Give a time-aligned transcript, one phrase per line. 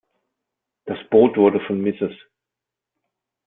[0.85, 2.13] Das Boot wurde von Mrs.